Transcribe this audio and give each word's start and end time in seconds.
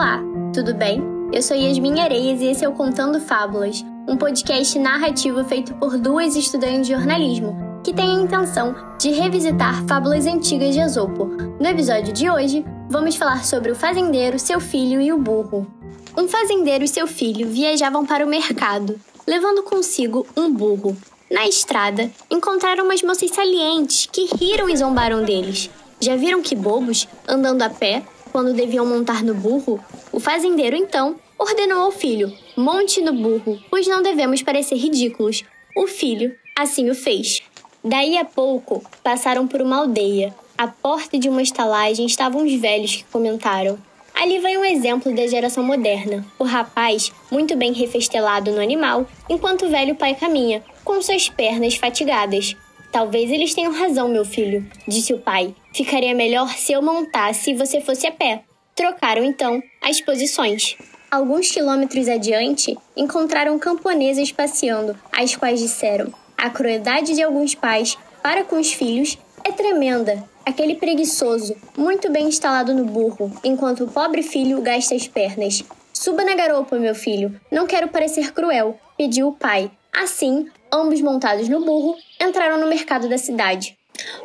Olá, 0.00 0.18
tudo 0.54 0.72
bem? 0.72 1.02
Eu 1.30 1.42
sou 1.42 1.54
Yasmin 1.54 2.00
Areias 2.00 2.40
e 2.40 2.46
esse 2.46 2.64
é 2.64 2.68
o 2.70 2.72
Contando 2.72 3.20
Fábulas, 3.20 3.84
um 4.08 4.16
podcast 4.16 4.78
narrativo 4.78 5.44
feito 5.44 5.74
por 5.74 5.98
duas 5.98 6.34
estudantes 6.36 6.86
de 6.86 6.94
jornalismo 6.94 7.54
que 7.84 7.92
têm 7.92 8.16
a 8.16 8.22
intenção 8.22 8.74
de 8.98 9.10
revisitar 9.10 9.84
fábulas 9.86 10.24
antigas 10.24 10.74
de 10.74 10.80
Esopo. 10.80 11.26
No 11.26 11.66
episódio 11.66 12.14
de 12.14 12.30
hoje, 12.30 12.64
vamos 12.88 13.14
falar 13.16 13.44
sobre 13.44 13.72
o 13.72 13.74
fazendeiro, 13.74 14.38
seu 14.38 14.58
filho 14.58 15.02
e 15.02 15.12
o 15.12 15.18
burro. 15.18 15.70
Um 16.16 16.26
fazendeiro 16.26 16.82
e 16.82 16.88
seu 16.88 17.06
filho 17.06 17.46
viajavam 17.46 18.06
para 18.06 18.24
o 18.24 18.28
mercado, 18.30 18.98
levando 19.26 19.62
consigo 19.64 20.26
um 20.34 20.50
burro. 20.50 20.96
Na 21.30 21.46
estrada, 21.46 22.10
encontraram 22.30 22.86
umas 22.86 23.02
moças 23.02 23.30
salientes 23.32 24.08
que 24.10 24.30
riram 24.34 24.66
e 24.66 24.76
zombaram 24.78 25.22
deles. 25.22 25.68
Já 26.00 26.16
viram 26.16 26.40
que 26.40 26.56
bobos, 26.56 27.06
andando 27.28 27.60
a 27.60 27.68
pé, 27.68 28.02
quando 28.30 28.54
deviam 28.54 28.86
montar 28.86 29.22
no 29.22 29.34
burro? 29.34 29.78
O 30.12 30.20
fazendeiro, 30.20 30.76
então, 30.76 31.16
ordenou 31.38 31.80
ao 31.82 31.90
filho: 31.90 32.32
monte 32.56 33.00
no 33.00 33.12
burro, 33.12 33.58
pois 33.70 33.86
não 33.86 34.02
devemos 34.02 34.42
parecer 34.42 34.76
ridículos. 34.76 35.44
O 35.76 35.86
filho 35.86 36.34
assim 36.58 36.90
o 36.90 36.94
fez. 36.94 37.42
Daí 37.82 38.18
a 38.18 38.24
pouco, 38.24 38.82
passaram 39.02 39.46
por 39.46 39.62
uma 39.62 39.78
aldeia. 39.78 40.34
À 40.56 40.68
porta 40.68 41.18
de 41.18 41.28
uma 41.28 41.40
estalagem 41.40 42.04
estavam 42.04 42.44
os 42.44 42.54
velhos 42.54 42.96
que 42.96 43.04
comentaram: 43.04 43.78
Ali 44.14 44.38
vai 44.38 44.58
um 44.58 44.64
exemplo 44.64 45.14
da 45.14 45.26
geração 45.26 45.64
moderna. 45.64 46.26
O 46.38 46.44
rapaz, 46.44 47.10
muito 47.30 47.56
bem 47.56 47.72
refestelado 47.72 48.52
no 48.52 48.60
animal, 48.60 49.06
enquanto 49.28 49.64
o 49.64 49.70
velho 49.70 49.94
pai 49.94 50.14
caminha, 50.14 50.62
com 50.84 51.00
suas 51.00 51.30
pernas 51.30 51.76
fatigadas. 51.76 52.54
Talvez 52.92 53.30
eles 53.30 53.54
tenham 53.54 53.72
razão, 53.72 54.08
meu 54.08 54.24
filho, 54.24 54.66
disse 54.86 55.12
o 55.12 55.18
pai. 55.18 55.54
Ficaria 55.72 56.14
melhor 56.14 56.48
se 56.56 56.72
eu 56.72 56.82
montasse 56.82 57.50
e 57.50 57.54
você 57.54 57.80
fosse 57.80 58.06
a 58.06 58.12
pé. 58.12 58.42
Trocaram 58.74 59.24
então 59.24 59.62
as 59.80 60.00
posições. 60.00 60.76
Alguns 61.10 61.50
quilômetros 61.50 62.08
adiante, 62.08 62.76
encontraram 62.96 63.58
camponesas 63.58 64.32
passeando, 64.32 64.96
as 65.12 65.36
quais 65.36 65.60
disseram: 65.60 66.12
A 66.36 66.50
crueldade 66.50 67.14
de 67.14 67.22
alguns 67.22 67.54
pais 67.54 67.96
para 68.22 68.44
com 68.44 68.58
os 68.58 68.72
filhos 68.72 69.18
é 69.44 69.52
tremenda. 69.52 70.22
Aquele 70.44 70.74
preguiçoso, 70.74 71.54
muito 71.76 72.10
bem 72.10 72.26
instalado 72.26 72.74
no 72.74 72.84
burro, 72.84 73.32
enquanto 73.44 73.84
o 73.84 73.88
pobre 73.88 74.22
filho 74.22 74.60
gasta 74.62 74.94
as 74.94 75.06
pernas. 75.06 75.62
Suba 75.92 76.24
na 76.24 76.34
garopa, 76.34 76.76
meu 76.78 76.94
filho. 76.94 77.38
Não 77.50 77.66
quero 77.66 77.88
parecer 77.88 78.32
cruel, 78.32 78.78
pediu 78.96 79.28
o 79.28 79.32
pai. 79.32 79.70
Assim, 79.92 80.48
ambos 80.72 81.00
montados 81.00 81.48
no 81.48 81.64
burro, 81.64 81.96
entraram 82.20 82.58
no 82.58 82.66
mercado 82.66 83.08
da 83.08 83.18
cidade. 83.18 83.76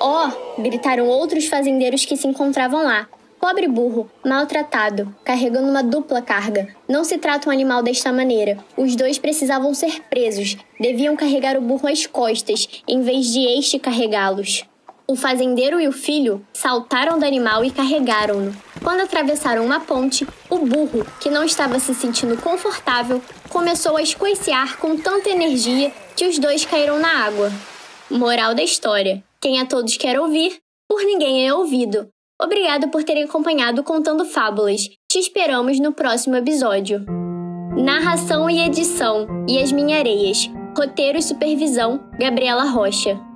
Oh! 0.00 0.62
gritaram 0.62 1.06
outros 1.06 1.46
fazendeiros 1.46 2.04
que 2.04 2.16
se 2.16 2.26
encontravam 2.26 2.82
lá. 2.82 3.08
Pobre 3.40 3.68
burro, 3.68 4.10
maltratado, 4.24 5.14
carregando 5.24 5.68
uma 5.68 5.82
dupla 5.82 6.20
carga. 6.20 6.74
Não 6.88 7.04
se 7.04 7.18
trata 7.18 7.48
um 7.48 7.52
animal 7.52 7.82
desta 7.82 8.12
maneira. 8.12 8.58
Os 8.76 8.96
dois 8.96 9.16
precisavam 9.16 9.72
ser 9.74 10.02
presos. 10.10 10.56
Deviam 10.80 11.14
carregar 11.14 11.56
o 11.56 11.60
burro 11.60 11.88
às 11.88 12.04
costas, 12.04 12.68
em 12.86 13.00
vez 13.00 13.26
de 13.26 13.44
este 13.58 13.78
carregá-los. 13.78 14.64
O 15.06 15.14
fazendeiro 15.14 15.80
e 15.80 15.86
o 15.88 15.92
filho 15.92 16.44
saltaram 16.52 17.18
do 17.18 17.24
animal 17.24 17.64
e 17.64 17.70
carregaram-no. 17.70 18.54
Quando 18.82 19.00
atravessaram 19.00 19.64
uma 19.64 19.80
ponte, 19.80 20.26
o 20.50 20.58
burro, 20.58 21.06
que 21.20 21.30
não 21.30 21.44
estava 21.44 21.78
se 21.78 21.94
sentindo 21.94 22.36
confortável, 22.36 23.22
começou 23.48 23.96
a 23.96 24.02
escoiciar 24.02 24.76
com 24.78 24.96
tanta 24.96 25.30
energia 25.30 25.92
que 26.18 26.26
os 26.26 26.36
dois 26.36 26.64
caíram 26.64 26.98
na 26.98 27.24
água. 27.24 27.52
Moral 28.10 28.52
da 28.52 28.62
história: 28.62 29.22
quem 29.40 29.60
a 29.60 29.66
todos 29.66 29.96
quer 29.96 30.18
ouvir, 30.18 30.58
por 30.88 31.00
ninguém 31.04 31.46
é 31.46 31.54
ouvido. 31.54 32.08
Obrigado 32.42 32.88
por 32.88 33.04
terem 33.04 33.22
acompanhado 33.22 33.84
Contando 33.84 34.24
Fábulas. 34.24 34.88
Te 35.08 35.18
esperamos 35.20 35.78
no 35.78 35.92
próximo 35.92 36.34
episódio. 36.34 37.06
Narração 37.76 38.50
e 38.50 38.58
edição: 38.60 39.28
Yasmin 39.48 39.92
Areias. 39.92 40.50
Roteiro 40.76 41.18
e 41.18 41.22
supervisão: 41.22 42.00
Gabriela 42.18 42.64
Rocha. 42.64 43.27